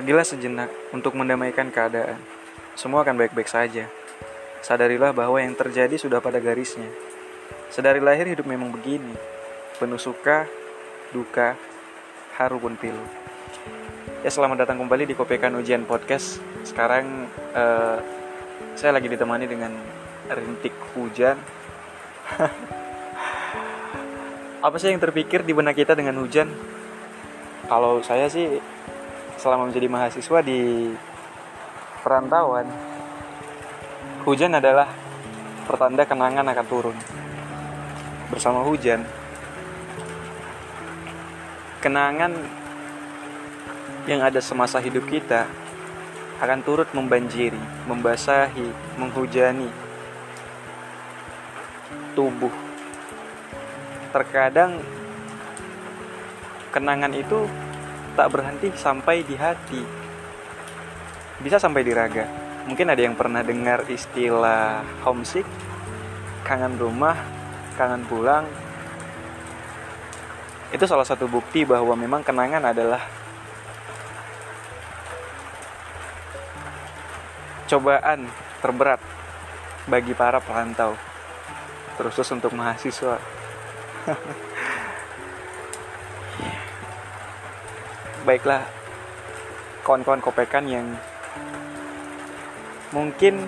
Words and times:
Pergilah 0.00 0.24
sejenak 0.24 0.72
untuk 0.96 1.12
mendamaikan 1.12 1.68
keadaan. 1.68 2.16
Semua 2.72 3.04
akan 3.04 3.20
baik-baik 3.20 3.52
saja. 3.52 3.84
Sadarilah 4.64 5.12
bahwa 5.12 5.36
yang 5.36 5.52
terjadi 5.52 5.92
sudah 6.00 6.24
pada 6.24 6.40
garisnya. 6.40 6.88
Sedari 7.68 8.00
lahir 8.00 8.24
hidup 8.24 8.48
memang 8.48 8.72
begini. 8.72 9.12
Penuh 9.76 10.00
suka, 10.00 10.48
duka, 11.12 11.52
haru 12.40 12.56
pun 12.56 12.80
pilu. 12.80 13.04
Ya 14.24 14.32
selamat 14.32 14.64
datang 14.64 14.80
kembali 14.80 15.04
di 15.04 15.12
Kopekan 15.12 15.52
Ujian 15.60 15.84
Podcast. 15.84 16.40
Sekarang 16.64 17.28
uh, 17.52 18.00
saya 18.80 18.96
lagi 18.96 19.12
ditemani 19.12 19.44
dengan 19.44 19.76
rintik 20.32 20.72
hujan. 20.96 21.36
Apa 24.64 24.80
sih 24.80 24.96
yang 24.96 24.96
terpikir 25.04 25.44
di 25.44 25.52
benak 25.52 25.76
kita 25.76 25.92
dengan 25.92 26.16
hujan? 26.24 26.48
Kalau 27.68 28.00
saya 28.00 28.32
sih 28.32 28.79
selama 29.40 29.72
menjadi 29.72 29.88
mahasiswa 29.88 30.38
di 30.44 30.92
perantauan, 32.04 32.68
hujan 34.28 34.52
adalah 34.52 34.92
pertanda 35.64 36.04
kenangan 36.04 36.44
akan 36.44 36.66
turun. 36.68 36.96
Bersama 38.28 38.60
hujan, 38.68 39.00
kenangan 41.80 42.36
yang 44.04 44.20
ada 44.20 44.44
semasa 44.44 44.76
hidup 44.76 45.08
kita 45.08 45.48
akan 46.44 46.60
turut 46.60 46.88
membanjiri, 46.92 47.58
membasahi, 47.88 49.00
menghujani 49.00 49.72
tubuh. 52.12 52.52
Terkadang 54.12 54.84
kenangan 56.72 57.12
itu 57.16 57.48
tak 58.14 58.28
berhenti 58.30 58.68
sampai 58.74 59.22
di 59.22 59.34
hati. 59.38 59.82
Bisa 61.40 61.56
sampai 61.56 61.86
di 61.86 61.92
raga. 61.94 62.26
Mungkin 62.68 62.92
ada 62.92 63.00
yang 63.00 63.16
pernah 63.16 63.40
dengar 63.40 63.88
istilah 63.88 64.84
homesick, 65.02 65.46
kangen 66.44 66.76
rumah, 66.76 67.16
kangen 67.74 68.04
pulang. 68.04 68.44
Itu 70.70 70.86
salah 70.86 71.08
satu 71.08 71.26
bukti 71.26 71.66
bahwa 71.66 71.96
memang 71.98 72.22
kenangan 72.22 72.70
adalah 72.70 73.02
cobaan 77.66 78.26
terberat 78.60 79.00
bagi 79.88 80.14
para 80.14 80.38
perantau, 80.38 80.94
terus 81.98 82.18
untuk 82.30 82.52
mahasiswa. 82.54 83.18
baiklah 88.30 88.62
kawan-kawan 89.82 90.22
kopekan 90.22 90.62
yang 90.70 90.86
mungkin 92.94 93.42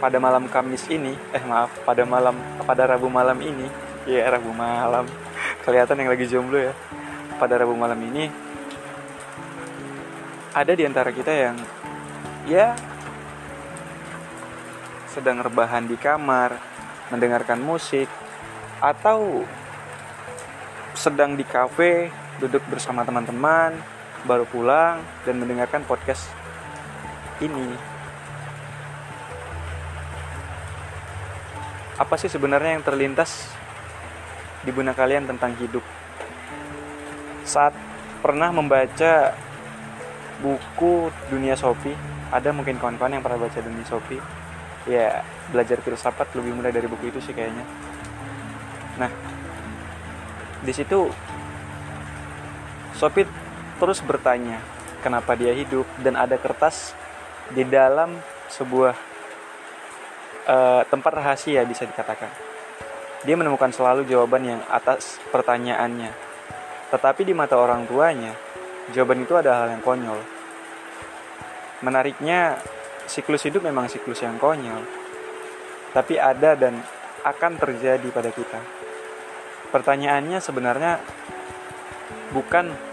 pada 0.00 0.16
malam 0.16 0.48
Kamis 0.48 0.88
ini 0.88 1.12
eh 1.36 1.44
maaf 1.44 1.68
pada 1.84 2.08
malam 2.08 2.32
pada 2.64 2.88
Rabu 2.88 3.12
malam 3.12 3.36
ini 3.44 3.68
ya 4.08 4.24
Rabu 4.32 4.56
malam 4.56 5.04
kelihatan 5.68 6.00
yang 6.00 6.08
lagi 6.16 6.24
jomblo 6.32 6.56
ya 6.56 6.72
pada 7.36 7.60
Rabu 7.60 7.76
malam 7.76 8.00
ini 8.00 8.32
ada 10.56 10.72
di 10.72 10.88
antara 10.88 11.12
kita 11.12 11.36
yang 11.36 11.60
ya 12.48 12.72
sedang 15.12 15.44
rebahan 15.44 15.84
di 15.84 16.00
kamar 16.00 16.56
mendengarkan 17.12 17.60
musik 17.60 18.08
atau 18.80 19.44
sedang 20.96 21.36
di 21.36 21.44
kafe 21.44 22.08
duduk 22.40 22.64
bersama 22.72 23.04
teman-teman, 23.04 23.76
baru 24.24 24.48
pulang 24.48 25.04
dan 25.28 25.36
mendengarkan 25.36 25.84
podcast 25.84 26.24
ini. 27.44 27.76
Apa 32.00 32.16
sih 32.16 32.32
sebenarnya 32.32 32.80
yang 32.80 32.84
terlintas 32.84 33.52
di 34.64 34.72
benak 34.72 34.96
kalian 34.96 35.28
tentang 35.28 35.52
hidup? 35.60 35.84
Saat 37.44 37.76
pernah 38.24 38.48
membaca 38.48 39.36
buku 40.40 41.12
Dunia 41.28 41.60
Sopi, 41.60 41.92
ada 42.32 42.56
mungkin 42.56 42.80
kawan-kawan 42.80 43.20
yang 43.20 43.24
pernah 43.24 43.44
baca 43.44 43.60
Dunia 43.60 43.84
Sopi. 43.84 44.16
Ya, 44.88 45.20
belajar 45.52 45.76
filsafat 45.84 46.32
lebih 46.32 46.56
mudah 46.56 46.72
dari 46.72 46.88
buku 46.88 47.12
itu 47.12 47.20
sih 47.20 47.36
kayaknya. 47.36 47.68
Nah, 48.96 49.12
di 50.64 50.72
situ 50.72 51.12
Sopit 53.00 53.24
terus 53.80 54.04
bertanya 54.04 54.60
kenapa 55.00 55.32
dia 55.32 55.56
hidup 55.56 55.88
dan 56.04 56.20
ada 56.20 56.36
kertas 56.36 56.92
di 57.48 57.64
dalam 57.64 58.12
sebuah 58.52 58.92
uh, 60.44 60.82
tempat 60.84 61.12
rahasia 61.16 61.64
bisa 61.64 61.88
dikatakan. 61.88 62.28
Dia 63.24 63.40
menemukan 63.40 63.72
selalu 63.72 64.04
jawaban 64.04 64.44
yang 64.44 64.60
atas 64.68 65.16
pertanyaannya. 65.32 66.12
Tetapi 66.92 67.24
di 67.24 67.32
mata 67.32 67.56
orang 67.56 67.88
tuanya, 67.88 68.36
jawaban 68.92 69.24
itu 69.24 69.32
ada 69.32 69.64
hal 69.64 69.72
yang 69.72 69.80
konyol. 69.80 70.20
Menariknya, 71.80 72.60
siklus 73.08 73.48
hidup 73.48 73.64
memang 73.64 73.88
siklus 73.88 74.20
yang 74.20 74.36
konyol. 74.36 74.84
Tapi 75.96 76.20
ada 76.20 76.52
dan 76.52 76.76
akan 77.24 77.52
terjadi 77.56 78.08
pada 78.12 78.28
kita. 78.28 78.60
Pertanyaannya 79.72 80.38
sebenarnya 80.44 81.00
bukan 82.32 82.89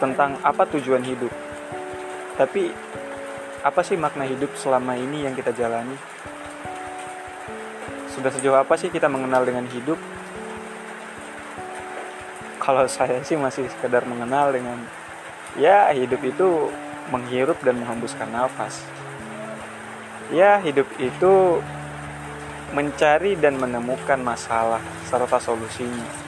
tentang 0.00 0.40
apa 0.40 0.64
tujuan 0.72 1.04
hidup. 1.04 1.30
Tapi 2.40 2.72
apa 3.60 3.80
sih 3.84 4.00
makna 4.00 4.24
hidup 4.24 4.56
selama 4.56 4.96
ini 4.96 5.28
yang 5.28 5.36
kita 5.36 5.52
jalani? 5.52 5.94
Sudah 8.16 8.32
sejauh 8.32 8.56
apa 8.56 8.74
sih 8.80 8.88
kita 8.88 9.06
mengenal 9.12 9.44
dengan 9.44 9.68
hidup? 9.68 10.00
Kalau 12.56 12.88
saya 12.88 13.20
sih 13.20 13.36
masih 13.36 13.68
sekedar 13.68 14.08
mengenal 14.08 14.50
dengan 14.56 14.80
ya 15.60 15.92
hidup 15.92 16.24
itu 16.24 16.72
menghirup 17.12 17.58
dan 17.60 17.76
menghembuskan 17.82 18.30
nafas. 18.32 18.80
Ya, 20.30 20.62
hidup 20.62 20.86
itu 21.02 21.58
mencari 22.70 23.34
dan 23.34 23.58
menemukan 23.58 24.22
masalah 24.22 24.78
serta 25.10 25.42
solusinya. 25.42 26.19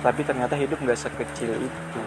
Tapi 0.00 0.24
ternyata 0.24 0.56
hidup 0.56 0.80
nggak 0.80 0.96
sekecil 0.96 1.52
itu. 1.60 2.00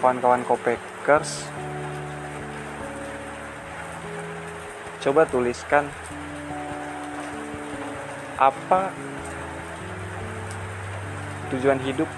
Kawan-kawan 0.00 0.44
kopekers 0.48 1.44
coba 5.00 5.24
tuliskan 5.24 5.88
apa 8.36 8.92
tujuan 11.52 11.80
hidup 11.84 12.08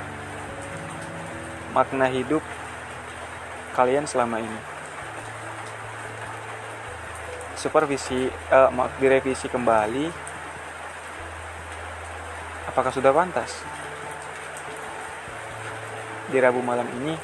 makna 1.75 2.07
hidup 2.11 2.43
kalian 3.75 4.07
selama 4.07 4.39
ini 4.39 4.61
supervisi 7.63 8.27
uh, 8.51 8.91
direvisi 8.99 9.47
kembali. 9.47 10.11
Apakah 12.67 12.91
sudah 12.91 13.15
pantas? 13.15 13.63
Di 16.27 16.43
Rabu 16.43 16.59
malam 16.59 16.91
ini 16.99 17.15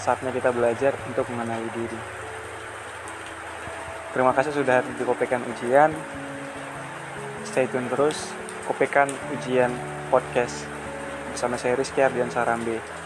saatnya 0.00 0.32
kita 0.32 0.48
belajar 0.56 0.96
untuk 1.04 1.28
mengenali 1.28 1.68
diri. 1.76 2.00
Terima 4.16 4.32
kasih 4.32 4.56
sudah 4.56 4.80
hadir 4.80 4.96
Ujian. 5.52 5.92
Stay 7.44 7.68
tune 7.68 7.90
terus 7.92 8.32
Kopekan 8.64 9.10
Ujian 9.36 9.74
Podcast 10.08 10.64
bersama 11.34 11.58
saya 11.58 11.74
Rizky 11.76 12.00
Ardian 12.00 12.30
Sarambe 12.30 12.99